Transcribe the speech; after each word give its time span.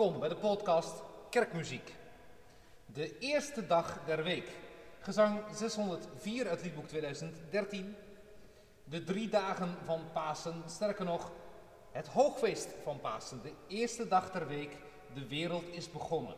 Welkom 0.00 0.20
bij 0.20 0.28
de 0.28 0.36
podcast 0.36 1.02
Kerkmuziek. 1.30 1.94
De 2.86 3.18
eerste 3.18 3.66
dag 3.66 4.04
der 4.06 4.22
week. 4.22 4.48
Gezang 5.00 5.40
604 5.54 6.48
uit 6.48 6.62
liedboek 6.62 6.86
2013. 6.86 7.94
De 8.84 9.04
drie 9.04 9.28
dagen 9.28 9.76
van 9.84 10.00
Pasen, 10.12 10.62
sterker 10.66 11.04
nog, 11.04 11.32
het 11.90 12.06
hoogfeest 12.06 12.68
van 12.82 13.00
Pasen. 13.00 13.42
De 13.42 13.52
eerste 13.66 14.08
dag 14.08 14.30
der 14.30 14.46
week, 14.48 14.76
de 15.14 15.26
wereld 15.26 15.68
is 15.72 15.90
begonnen. 15.90 16.36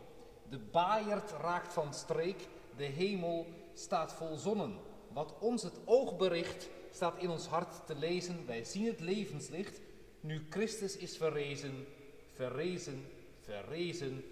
De 0.48 0.58
baaierd 0.58 1.30
raakt 1.30 1.72
van 1.72 1.94
streek, 1.94 2.48
de 2.76 2.84
hemel 2.84 3.46
staat 3.74 4.12
vol 4.12 4.36
zonnen. 4.36 4.76
Wat 5.12 5.34
ons 5.38 5.62
het 5.62 5.78
oog 5.84 6.16
bericht, 6.16 6.68
staat 6.90 7.18
in 7.18 7.30
ons 7.30 7.46
hart 7.46 7.86
te 7.86 7.94
lezen. 7.94 8.46
Wij 8.46 8.64
zien 8.64 8.86
het 8.86 9.00
levenslicht, 9.00 9.80
nu 10.20 10.46
Christus 10.50 10.96
is 10.96 11.16
verrezen, 11.16 11.86
verrezen, 12.32 13.04
verrezen, 13.44 14.24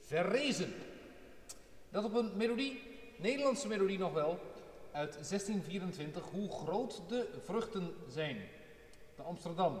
verrezen. 0.00 0.74
Dat 1.90 2.04
op 2.04 2.14
een 2.14 2.36
melodie, 2.36 2.82
Nederlandse 3.16 3.68
melodie 3.68 3.98
nog 3.98 4.12
wel, 4.12 4.38
uit 4.92 5.12
1624, 5.12 6.24
hoe 6.24 6.50
groot 6.50 7.02
de 7.08 7.28
vruchten 7.44 7.94
zijn. 8.08 8.36
De 9.16 9.22
Amsterdam 9.22 9.80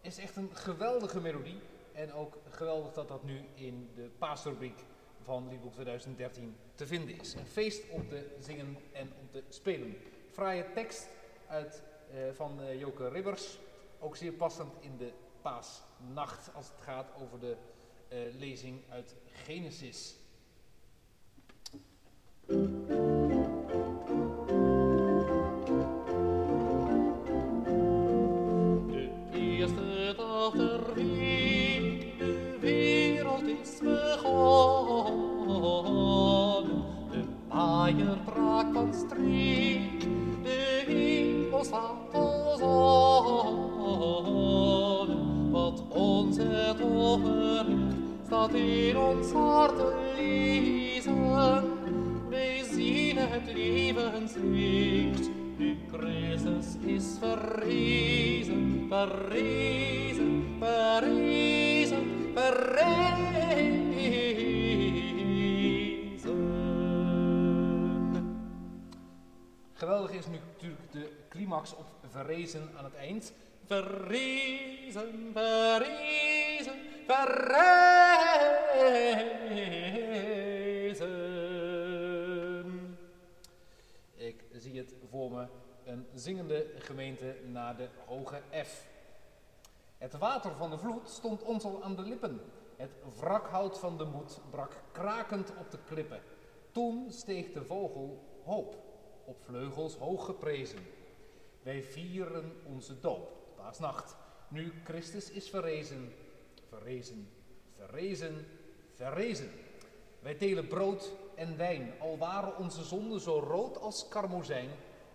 is 0.00 0.18
echt 0.18 0.36
een 0.36 0.50
geweldige 0.56 1.20
melodie. 1.20 1.60
En 1.92 2.12
ook 2.12 2.38
geweldig 2.50 2.92
dat 2.92 3.08
dat 3.08 3.24
nu 3.24 3.40
in 3.54 3.90
de 3.94 4.10
paasrubriek 4.18 4.84
van 5.22 5.48
Liedboek 5.48 5.72
2013 5.72 6.56
te 6.74 6.86
vinden 6.86 7.20
is. 7.20 7.34
Een 7.34 7.46
feest 7.46 7.90
om 7.90 8.08
te 8.08 8.36
zingen 8.38 8.76
en 8.92 9.12
om 9.20 9.30
te 9.30 9.42
spelen. 9.48 9.96
Fraaie 10.30 10.72
tekst 10.72 11.08
uit, 11.46 11.82
eh, 12.10 12.18
van 12.32 12.62
eh, 12.62 12.80
Joke 12.80 13.08
Ribbers. 13.08 13.58
Ook 13.98 14.16
zeer 14.16 14.32
passend 14.32 14.72
in 14.80 14.96
de 14.96 15.12
paasnacht 15.42 16.54
als 16.54 16.68
het 16.68 16.80
gaat 16.80 17.12
over 17.22 17.40
de 17.40 17.56
lezing 18.38 18.80
uit 18.88 19.14
Genesis. 19.44 20.14
Wat 45.50 45.82
ons 45.88 46.36
het 46.36 46.82
overbrengt, 46.82 47.81
staat 48.42 48.54
in 48.54 48.96
ons 48.96 49.32
hart 49.32 49.78
lezen. 50.16 51.20
Zien 52.72 53.16
het 53.16 53.52
levenslicht, 53.52 55.30
nu 55.56 55.78
Christus 55.92 56.66
is 56.80 57.04
verrezen, 57.18 58.86
verrezen, 58.88 60.56
verrezen, 60.58 62.30
verrezen. 62.34 63.80
Geweldig 69.72 70.12
is 70.12 70.26
nu 70.26 70.38
natuurlijk 70.52 70.92
de 70.92 71.12
climax 71.28 71.76
op 71.76 71.86
verrezen 72.10 72.70
aan 72.78 72.84
het 72.84 72.94
eind. 72.94 73.32
Verrezen, 73.66 75.30
verrezen, 75.32 76.74
verrezen. 77.06 78.01
Ik 84.14 84.44
zie 84.52 84.78
het 84.78 84.94
voor 85.10 85.30
me, 85.30 85.46
een 85.84 86.06
zingende 86.14 86.66
gemeente 86.78 87.36
naar 87.46 87.76
de 87.76 87.88
hoge 88.06 88.42
F. 88.64 88.86
Het 89.98 90.18
water 90.18 90.54
van 90.54 90.70
de 90.70 90.78
vloed 90.78 91.08
stond 91.08 91.42
ons 91.42 91.64
al 91.64 91.82
aan 91.82 91.96
de 91.96 92.02
lippen. 92.02 92.40
Het 92.76 92.90
wrakhout 93.16 93.78
van 93.78 93.98
de 93.98 94.04
moed 94.04 94.40
brak 94.50 94.82
krakend 94.92 95.52
op 95.58 95.70
de 95.70 95.78
klippen. 95.84 96.20
Toen 96.70 97.06
steeg 97.10 97.52
de 97.52 97.64
vogel 97.64 98.24
hoop, 98.44 98.76
op 99.24 99.36
vleugels 99.44 99.96
hoog 99.96 100.24
geprezen. 100.24 100.78
Wij 101.62 101.82
vieren 101.82 102.52
onze 102.66 103.00
doop, 103.00 103.32
paasnacht, 103.56 104.16
nu 104.48 104.72
Christus 104.84 105.30
is 105.30 105.50
verrezen, 105.50 106.12
verrezen, 106.68 107.28
verrezen, 107.76 108.46
verrezen. 109.02 109.50
Wij 110.20 110.38
delen 110.38 110.68
brood 110.68 111.10
en 111.34 111.56
wijn, 111.56 111.92
al 112.00 112.18
waren 112.18 112.56
onze 112.58 112.84
zonden 112.84 113.20
zo 113.20 113.38
rood 113.38 113.78
als 113.78 114.08
karmozijn, 114.08 114.70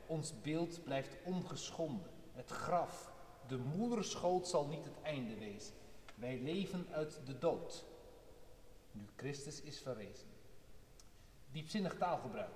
ons 0.06 0.42
beeld 0.42 0.84
blijft 0.84 1.18
ongeschonden. 1.24 2.10
Het 2.34 2.50
graf, 2.50 3.12
de 3.48 3.58
moederschoot 3.58 4.48
zal 4.48 4.68
niet 4.68 4.84
het 4.84 5.02
einde 5.02 5.36
wezen. 5.38 5.74
Wij 6.16 6.40
leven 6.40 6.88
uit 6.92 7.20
de 7.26 7.38
dood, 7.38 7.86
nu 8.92 9.06
Christus 9.16 9.62
is 9.62 9.80
verrezen. 9.80 10.28
Diepzinnig 11.52 11.98
taalgebruik, 11.98 12.56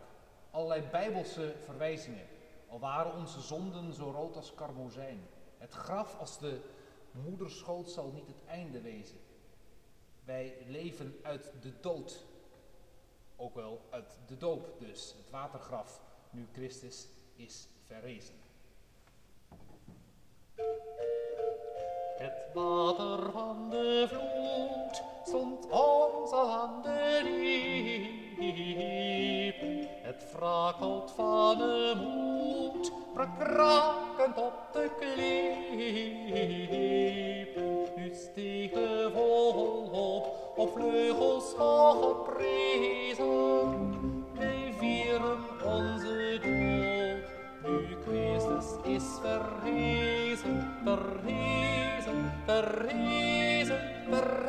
allerlei 0.49 0.81
bijbelse 0.91 1.55
verwijzingen, 1.65 2.27
al 2.67 2.79
waren 2.79 3.15
onze 3.15 3.41
zonden 3.41 3.93
zo 3.93 4.11
rood 4.11 4.35
als 4.35 4.53
karmozijn. 4.53 5.27
Het 5.57 5.73
graf 5.73 6.19
als 6.19 6.39
de 6.39 6.59
moederschoot 7.11 7.89
zal 7.89 8.11
niet 8.11 8.27
het 8.27 8.45
einde 8.45 8.81
wezen. 8.81 9.17
Wij 10.25 10.57
leven 10.67 11.19
uit 11.21 11.51
de 11.61 11.79
dood, 11.79 12.23
ook 13.35 13.55
wel 13.55 13.81
uit 13.89 14.17
de 14.27 14.37
doop 14.37 14.79
dus, 14.79 15.15
het 15.17 15.29
watergraf, 15.29 16.01
nu 16.29 16.47
Christus 16.53 17.07
is 17.35 17.67
verrezen. 17.85 18.35
Het 22.17 22.53
water 22.53 23.31
van 23.31 23.69
de 23.69 24.05
vloed 24.07 25.03
stond 25.25 25.63
ons 25.65 26.31
al 26.31 26.51
aan 26.51 26.81
de. 26.81 27.01
Het 30.01 30.31
wrakhout 30.31 31.11
van 31.11 31.57
de 31.57 31.93
moed 31.95 32.91
brak 33.13 33.39
krakend 33.39 34.37
op 34.37 34.53
de 34.73 34.89
klippen. 34.99 36.41
De 38.21 39.09
vogel 39.13 39.89
op, 40.55 40.71
vleugels 40.73 41.53
hoog 41.53 42.25
geprezen. 42.25 43.25
Wij 44.37 44.73
vieren 44.79 45.37
onze 45.65 46.39
doop, 46.41 47.23
nu 47.71 47.97
Christus 48.07 48.65
is 48.83 49.03
verrezen, 49.21 50.67
verrezen, 50.83 52.31
verrezen, 52.45 53.81
verrezen. 54.09 54.41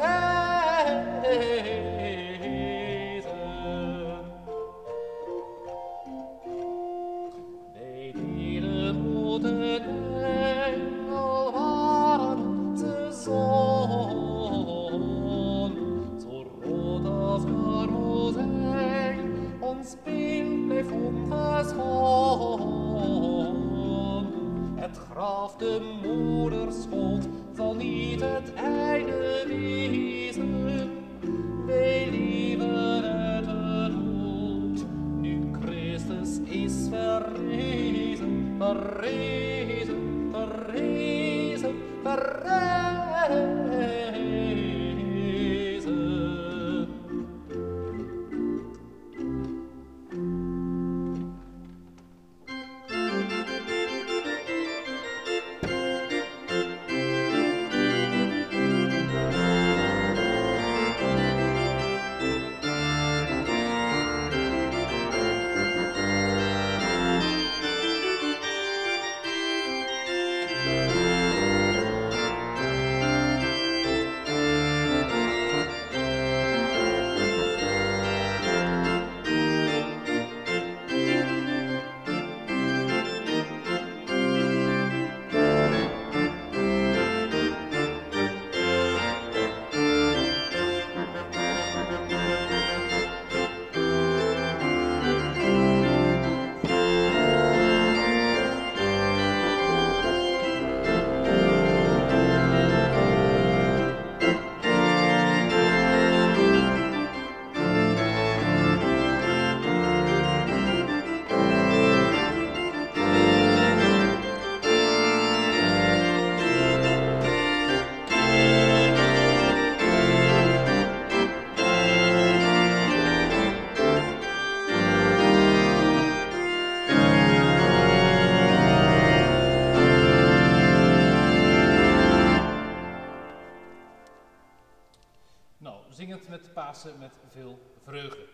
Met 136.85 137.19
veel 137.29 137.59
vreugde. 137.83 138.29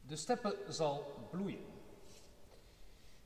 De 0.00 0.16
steppen 0.16 0.54
zal 0.68 1.28
bloeien. 1.30 1.64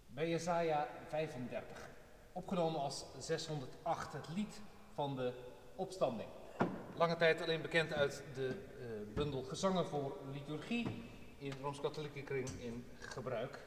Bij 0.07 0.29
Jesaja 0.29 0.89
35, 1.09 1.91
opgenomen 2.33 2.81
als 2.81 3.05
608, 3.19 4.13
het 4.13 4.29
lied 4.35 4.61
van 4.95 5.17
de 5.17 5.33
opstanding. 5.77 6.29
Lange 6.97 7.17
tijd 7.17 7.43
alleen 7.43 7.63
bekend 7.63 7.93
uit 7.93 8.23
de 8.35 8.49
uh, 8.49 9.15
bundel 9.15 9.43
Gezangen 9.43 9.87
voor 9.87 10.19
Liturgie, 10.33 11.11
in 11.39 11.53
Rooms-Katholieke 11.61 12.23
Kring 12.23 12.49
in 12.49 12.85
gebruik. 12.99 13.59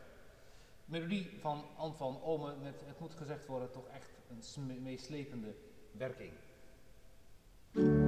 Melodie 0.85 1.37
van 1.39 1.65
Ant 1.75 1.97
van 1.97 2.21
Ome 2.21 2.55
met, 2.55 2.81
het 2.85 2.99
moet 2.99 3.13
gezegd 3.13 3.45
worden, 3.45 3.71
toch 3.71 3.87
echt 3.87 4.11
een 4.29 4.81
meeslepende 4.83 5.55
werking. 5.91 6.33
Thank 7.77 7.89
you 7.89 8.06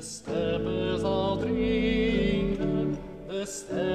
The 0.00 0.06
steppers 0.06 1.04
all 1.04 1.36
drinken, 1.36 2.96
the 3.28 3.44
steppers 3.44 3.89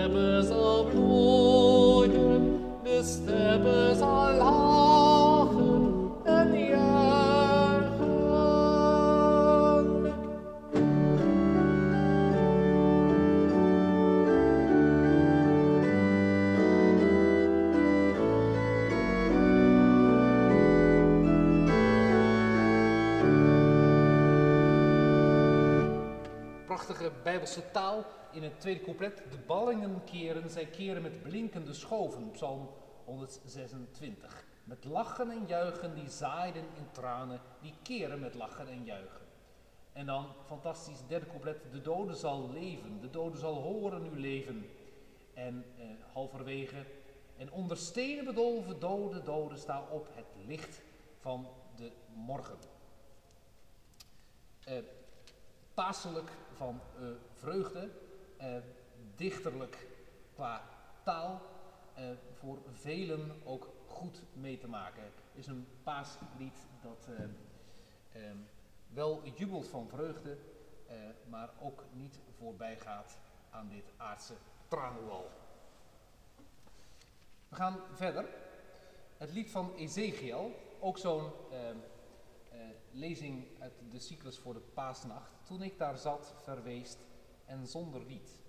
in 28.35 28.43
het 28.43 28.59
tweede 28.59 28.81
couplet. 28.81 29.17
De 29.29 29.37
ballingen 29.37 30.03
keren, 30.03 30.49
zij 30.49 30.65
keren 30.65 31.01
met 31.01 31.23
blinkende 31.23 31.73
schoven. 31.73 32.31
Psalm 32.31 32.69
126. 33.05 34.45
Met 34.63 34.85
lachen 34.85 35.31
en 35.31 35.45
juichen, 35.47 35.95
die 35.95 36.09
zaaiden 36.09 36.63
in 36.77 36.91
tranen, 36.91 37.41
die 37.61 37.73
keren 37.83 38.19
met 38.19 38.35
lachen 38.35 38.67
en 38.67 38.83
juichen. 38.83 39.25
En 39.93 40.05
dan, 40.05 40.27
fantastisch, 40.45 40.99
derde 41.07 41.25
couplet. 41.25 41.61
De 41.71 41.81
dode 41.81 42.13
zal 42.13 42.49
leven, 42.51 43.01
de 43.01 43.09
dode 43.09 43.37
zal 43.37 43.53
horen 43.53 44.03
uw 44.03 44.19
leven. 44.19 44.69
En 45.33 45.65
eh, 45.77 45.85
halverwege, 46.13 46.85
en 47.37 47.51
onder 47.51 47.77
stenen 47.77 48.25
bedolven 48.25 48.79
dode, 48.79 49.23
dode, 49.23 49.57
sta 49.57 49.83
op 49.91 50.07
het 50.11 50.47
licht 50.47 50.81
van 51.19 51.47
de 51.75 51.91
morgen. 52.13 52.57
Eh, 54.63 54.77
paaselijk 55.73 56.31
van 56.53 56.81
uh, 56.99 57.07
vreugde, 57.33 57.89
dichterlijk 59.15 59.87
qua 60.33 60.61
taal, 61.03 61.41
uh, 61.97 62.03
voor 62.33 62.59
velen 62.71 63.41
ook 63.43 63.69
goed 63.87 64.21
mee 64.33 64.57
te 64.57 64.67
maken. 64.67 65.03
Het 65.03 65.13
is 65.33 65.47
een 65.47 65.67
paaslied 65.83 66.67
dat 66.81 67.07
ehm, 68.13 68.37
wel 68.87 69.21
jubelt 69.35 69.67
van 69.67 69.87
vreugde, 69.87 70.37
maar 71.29 71.49
ook 71.59 71.83
niet 71.93 72.19
voorbij 72.37 72.79
gaat 72.79 73.17
aan 73.49 73.69
dit 73.69 73.91
aardse 73.97 74.33
tranenwal. 74.67 75.29
We 77.49 77.55
gaan 77.55 77.79
verder. 77.93 78.25
Het 79.17 79.31
lied 79.31 79.51
van 79.51 79.73
Ezekiel, 79.75 80.55
ook 80.79 80.97
zo'n 80.97 81.31
ehm, 81.51 81.77
lezing 82.91 83.45
uit 83.59 83.73
de 83.89 83.99
cyclus 83.99 84.37
voor 84.37 84.53
de 84.53 84.59
paasnacht. 84.59 85.31
Toen 85.43 85.61
ik 85.61 85.77
daar 85.77 85.97
zat, 85.97 86.33
verweest 86.43 86.97
en 87.45 87.67
zonder 87.67 88.01
riet. 88.07 88.43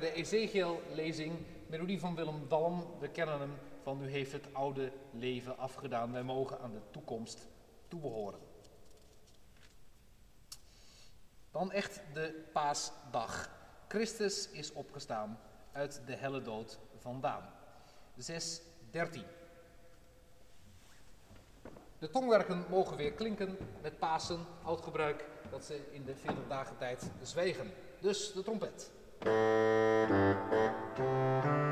Bij 0.00 0.12
de 0.12 0.12
Ezekiel-lezing. 0.12 1.46
Melodie 1.66 2.00
van 2.00 2.14
Willem 2.14 2.48
Dalm. 2.48 2.86
We 3.00 3.08
kennen 3.08 3.40
hem 3.40 3.54
van 3.82 4.02
U 4.02 4.08
heeft 4.08 4.32
het 4.32 4.54
oude 4.54 4.92
leven 5.10 5.58
afgedaan. 5.58 6.12
Wij 6.12 6.22
mogen 6.22 6.60
aan 6.60 6.72
de 6.72 6.80
toekomst 6.90 7.48
toebehoren. 7.88 8.40
Dan 11.50 11.72
echt 11.72 12.00
de 12.12 12.44
paasdag. 12.52 13.50
Christus 13.88 14.50
is 14.50 14.72
opgestaan 14.72 15.38
uit 15.72 16.02
de 16.06 16.14
helle 16.14 16.42
dood 16.42 16.78
vandaan. 16.98 17.50
6.13. 18.20 19.20
De 21.98 22.10
tongwerken 22.10 22.64
mogen 22.68 22.96
weer 22.96 23.12
klinken 23.12 23.56
met 23.82 23.98
Pasen, 23.98 24.46
oud 24.62 24.80
gebruik 24.80 25.24
dat 25.50 25.64
ze 25.64 25.80
in 25.90 26.04
de 26.04 26.16
40 26.16 26.46
dagen 26.48 26.76
tijd 26.76 27.10
zwijgen. 27.22 27.70
Dus 28.00 28.32
de 28.32 28.42
trompet. 28.42 28.92
Thank 29.24 30.08
you. 30.98 31.63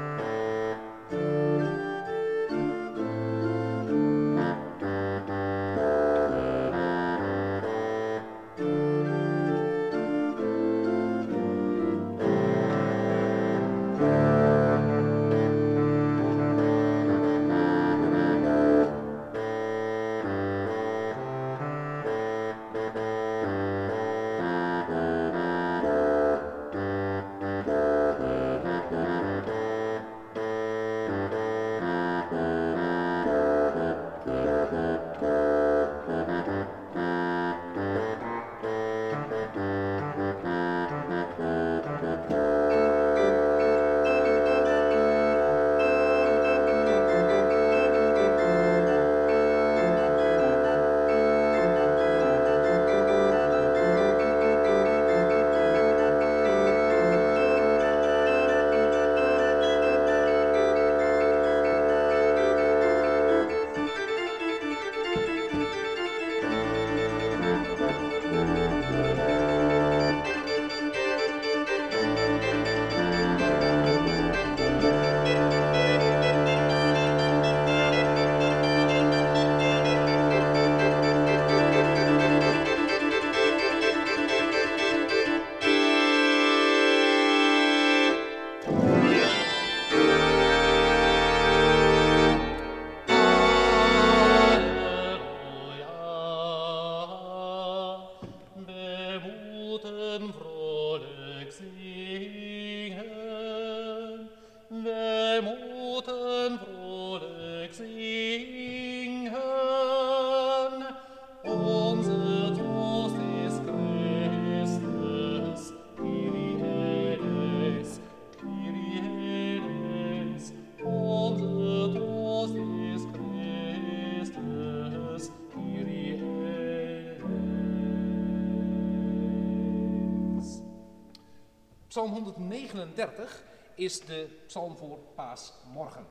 Psalm 131.92 132.12
139 132.12 133.42
is 133.74 134.00
de 134.00 134.28
psalm 134.46 134.76
voor 134.76 134.98
paasmorgen. 135.14 136.06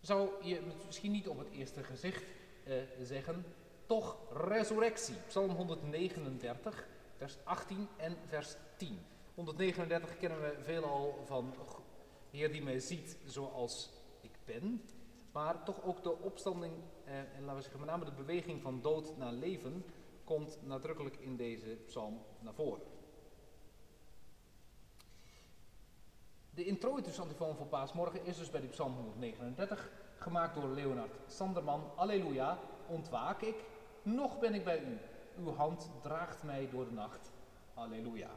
Zou 0.00 0.30
je 0.44 0.60
misschien 0.86 1.12
niet 1.12 1.28
op 1.28 1.38
het 1.38 1.50
eerste 1.50 1.82
gezicht 1.82 2.24
eh, 2.64 2.74
zeggen, 3.02 3.44
toch 3.86 4.16
resurrectie. 4.48 5.14
Psalm 5.26 5.50
139, 5.50 6.86
vers 7.16 7.36
18 7.44 7.88
en 7.96 8.16
vers 8.26 8.56
10. 8.76 8.98
139 9.34 10.16
kennen 10.18 10.40
we 10.40 10.56
veelal 10.62 11.22
van 11.26 11.54
"G- 11.66 11.80
Heer 12.30 12.52
die 12.52 12.62
mij 12.62 12.78
ziet 12.80 13.16
zoals 13.24 13.90
ik 14.20 14.38
ben. 14.44 14.82
Maar 15.32 15.64
toch 15.64 15.82
ook 15.84 16.02
de 16.02 16.18
opstanding, 16.18 16.72
eh, 17.04 17.18
en 17.18 17.40
laten 17.40 17.56
we 17.56 17.62
zeggen 17.62 17.80
met 17.80 17.88
name 17.88 18.04
de 18.04 18.12
beweging 18.12 18.62
van 18.62 18.80
dood 18.82 19.16
naar 19.16 19.32
leven, 19.32 19.84
komt 20.24 20.58
nadrukkelijk 20.62 21.16
in 21.16 21.36
deze 21.36 21.78
psalm 21.86 22.22
naar 22.40 22.54
voren. 22.54 22.89
De 26.60 26.66
introitus 26.66 27.20
antifoon 27.20 27.56
voor 27.56 27.66
paasmorgen 27.66 28.24
is 28.24 28.36
dus 28.36 28.50
bij 28.50 28.60
die 28.60 28.68
psalm 28.68 28.94
139, 28.94 29.90
gemaakt 30.18 30.54
door 30.54 30.68
Leonard 30.68 31.16
Sanderman. 31.26 31.90
Alleluia, 31.96 32.58
ontwaak 32.86 33.40
ik, 33.42 33.54
nog 34.02 34.38
ben 34.38 34.54
ik 34.54 34.64
bij 34.64 34.82
u. 34.82 34.98
Uw 35.38 35.54
hand 35.54 35.90
draagt 36.02 36.42
mij 36.42 36.68
door 36.70 36.84
de 36.84 36.92
nacht. 36.92 37.32
Alleluia. 37.74 38.28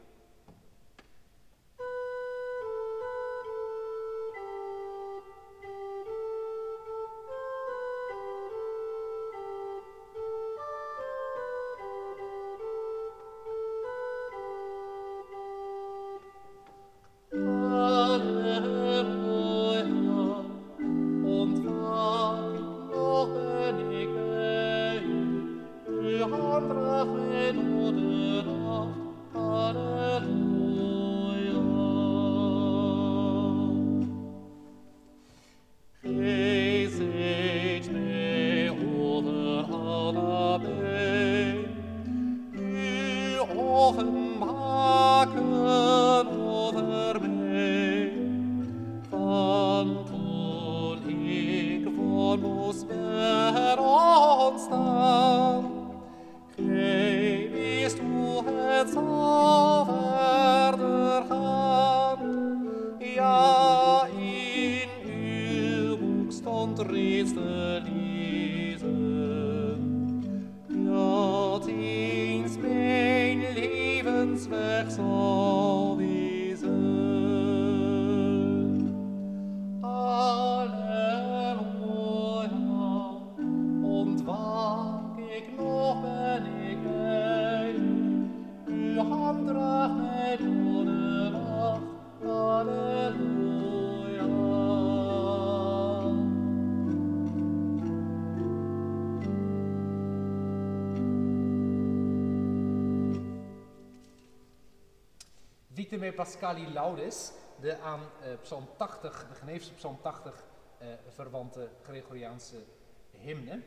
Pascali 106.14 106.72
Laudes, 106.72 107.32
de 107.60 107.78
aan 107.78 108.00
uh, 108.00 108.40
Psalm 108.42 108.68
80, 108.76 109.28
de 109.28 109.34
Geneefse 109.34 109.72
Psalm 109.72 109.98
80 110.02 110.44
uh, 110.82 110.88
verwante 111.08 111.68
Gregoriaanse 111.82 112.64
hymne. 113.10 113.62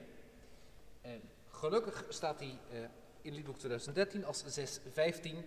Uh, 1.06 1.12
gelukkig 1.50 2.06
staat 2.10 2.40
die 2.40 2.58
in 3.22 3.34
liedboek 3.34 3.58
2013 3.58 4.26
als 4.26 4.44
615 4.46 5.46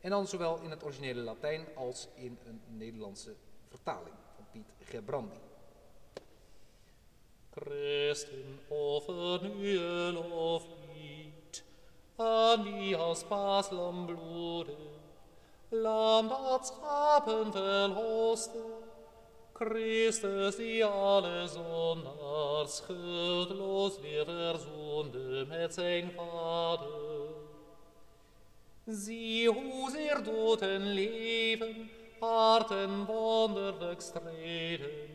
en 0.00 0.10
dan 0.10 0.26
zowel 0.26 0.60
in 0.60 0.70
het 0.70 0.84
originele 0.84 1.20
Latijn 1.20 1.66
als 1.74 2.08
in 2.14 2.38
een 2.46 2.60
Nederlandse 2.66 3.34
vertaling 3.68 4.14
van 4.34 4.44
Piet 4.52 4.72
Gebrandi. 4.78 5.36
Christen 7.50 8.58
offer 8.68 9.42
nu 9.42 9.78
een 9.78 10.12
loflied 10.12 11.64
aan 12.16 12.62
wie 12.62 12.96
als 12.96 13.24
paaslam 13.24 14.06
bloede, 14.06 14.76
lam 15.72 16.28
dat 16.28 16.66
schapen 16.66 17.52
verloste, 17.52 18.64
Christus 19.52 20.56
die 20.56 20.84
alle 20.84 21.48
zondaars 21.48 22.76
schuldloos 22.76 23.98
weer 24.00 24.24
verzoende 24.24 25.46
met 25.48 25.74
zijn 25.74 26.10
Vader. 26.16 27.30
Zie 28.86 29.48
hoe 29.48 29.90
zeer 29.90 30.22
dood 30.24 30.60
en 30.60 30.92
leven, 30.92 31.90
harten 32.20 33.04
wonderlijk 33.04 34.00
strijden, 34.00 35.12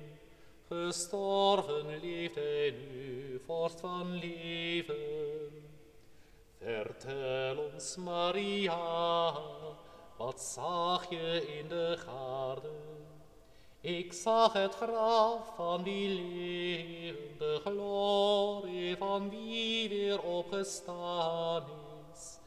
Gestorven 0.70 2.00
leeft 2.00 2.36
hij 2.36 2.72
nu, 2.72 3.42
vorst 3.46 3.80
van 3.80 4.14
leven. 4.14 4.96
Vertel 6.60 7.58
ons, 7.74 7.96
Maria, 7.96 9.34
wat 10.18 10.42
zag 10.42 11.10
je 11.10 11.58
in 11.60 11.68
de 11.68 11.98
garde? 11.98 12.72
Ik 13.82 14.14
zag 14.14 14.54
het 14.54 14.76
graf 14.76 15.56
van 15.56 15.84
die 15.84 16.10
levende 16.10 17.60
glorie, 17.64 18.98
van 18.98 19.30
wie 19.30 19.90
weer 19.90 20.22
opgestaan 20.22 21.64
is. 22.14 22.38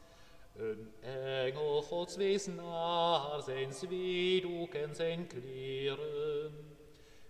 Een 0.55 0.93
engel 1.01 1.81
gods 1.81 2.15
wees 2.15 2.45
naar 2.45 3.41
zijn 3.45 3.73
zweedoek 3.73 4.73
en 4.73 4.95
zijn 4.95 5.27
kleren. 5.27 6.69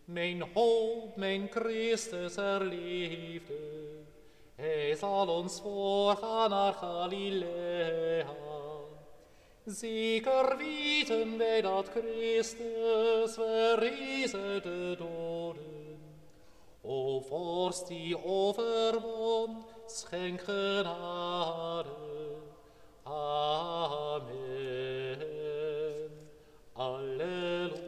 Mijn 0.06 0.44
hoop, 0.54 1.16
mijn 1.16 1.48
Christus 1.52 2.36
herleefde. 2.36 3.90
Hij 4.56 4.96
zal 4.96 5.28
ons 5.28 5.62
voorgaan 5.62 6.50
naar 6.50 6.74
Galilea. 6.74 8.51
Zeker 9.66 10.58
weten 10.58 11.38
wij 11.38 11.62
dat 11.62 11.90
Christus 11.90 13.34
verrezen 13.34 14.62
de 14.62 14.96
doden. 14.98 16.00
O 16.82 17.20
vorst 17.20 17.88
die 17.88 18.24
overwon, 18.26 19.64
schenk 19.86 20.42
genade. 20.42 21.90
Amen. 23.04 24.42
Alleluia. 26.74 27.82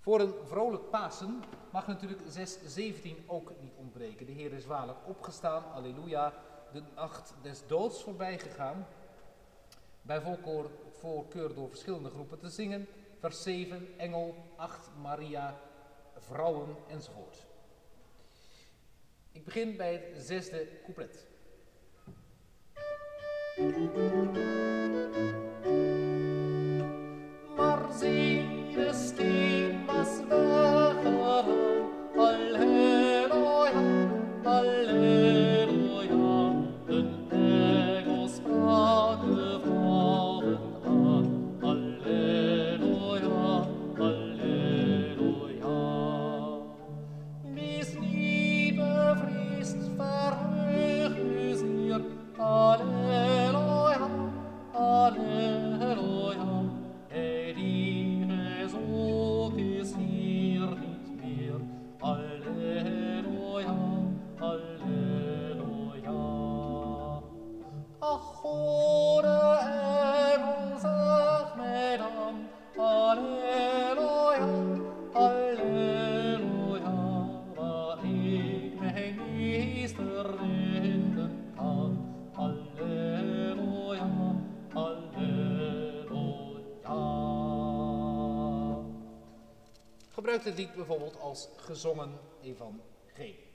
Voor 0.00 0.20
een 0.20 0.34
vrolijk 0.44 0.90
Pasen 0.90 1.42
mag 1.70 1.86
natuurlijk 1.86 2.20
617 2.28 3.24
ook 3.26 3.52
niet 3.60 3.74
ontbreken. 3.76 4.26
De 4.26 4.32
Heer 4.32 4.52
is 4.52 4.66
waarlijk 4.66 4.98
opgestaan, 5.06 5.72
alleluia, 5.72 6.32
de 6.72 6.82
nacht 6.94 7.34
des 7.42 7.66
doods 7.66 8.02
voorbij 8.02 8.38
gegaan. 8.38 8.86
Bij 10.02 10.20
volkoor, 10.20 10.70
voorkeur 10.90 11.54
door 11.54 11.68
verschillende 11.68 12.10
groepen 12.10 12.38
te 12.38 12.48
zingen. 12.48 12.86
Vers 13.18 13.42
7, 13.42 13.88
engel, 13.98 14.34
8, 14.56 14.90
Maria, 15.02 15.60
vrouwen 16.16 16.76
enzovoort. 16.88 17.46
Ik 19.32 19.44
begin 19.44 19.76
bij 19.76 19.92
het 19.92 20.24
zesde 20.24 20.68
couplet. 20.84 21.26
Dit 90.50 90.58
lied 90.58 90.74
bijvoorbeeld 90.74 91.20
als 91.20 91.48
gezongen 91.56 92.18
evangelie. 92.42 93.52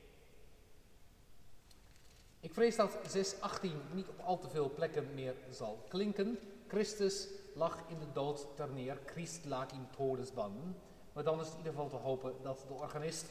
Ik 2.39 2.53
vrees 2.53 2.75
dat 2.75 2.97
618 3.07 3.81
niet 3.93 4.07
op 4.07 4.19
al 4.19 4.37
te 4.39 4.49
veel 4.49 4.71
plekken 4.73 5.13
meer 5.13 5.35
zal 5.49 5.85
klinken. 5.87 6.39
Christus 6.67 7.27
lag 7.53 7.83
in 7.87 7.99
de 7.99 8.11
dood 8.13 8.47
ter 8.55 8.69
neer, 8.69 8.99
Christ 9.05 9.45
lag 9.45 9.71
in 9.71 9.87
todesbanden. 9.95 10.75
Maar 11.13 11.23
dan 11.23 11.39
is 11.39 11.45
het 11.45 11.51
in 11.51 11.57
ieder 11.57 11.73
geval 11.73 11.89
te 11.89 12.05
hopen 12.05 12.33
dat 12.41 12.65
de 12.67 12.73
organist 12.73 13.25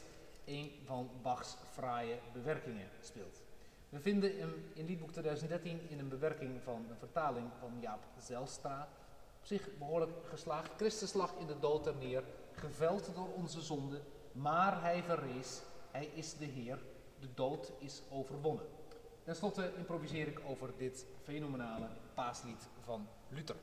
een 0.45 0.71
van 0.83 1.09
Bachs 1.21 1.55
fraaie 1.71 2.19
bewerkingen 2.33 2.89
speelt. 3.01 3.41
We 3.89 3.99
vinden 3.99 4.37
hem 4.37 4.71
in 4.73 4.85
liedboek 4.85 5.11
2013 5.11 5.89
in 5.89 5.99
een 5.99 6.09
bewerking 6.09 6.61
van 6.63 6.85
een 6.89 6.97
vertaling 6.97 7.47
van 7.59 7.71
Jaap 7.79 8.03
Zelstra. 8.19 8.87
Op 9.39 9.45
zich 9.45 9.77
behoorlijk 9.77 10.11
geslaagd. 10.29 10.71
Christus 10.77 11.13
lag 11.13 11.33
in 11.39 11.47
de 11.47 11.59
dood 11.59 11.83
ter 11.83 11.95
neer, 11.95 12.23
geveld 12.57 13.11
door 13.15 13.33
onze 13.33 13.61
zonde, 13.61 14.01
maar 14.31 14.81
hij 14.81 15.03
verrees. 15.03 15.61
Hij 15.91 16.05
is 16.05 16.37
de 16.37 16.45
Heer. 16.45 16.79
De 17.19 17.27
dood 17.33 17.71
is 17.79 18.01
overwonnen. 18.09 18.65
Ten 19.23 19.35
slotte 19.35 19.71
improviseer 19.77 20.27
ik 20.27 20.41
over 20.47 20.69
dit 20.77 21.05
fenomenale 21.23 21.87
paaslied 22.13 22.67
van 22.83 23.07
Luther. 23.29 23.55